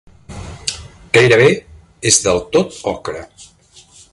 [1.17, 1.45] Gairebé
[2.13, 3.23] és del tot ocre.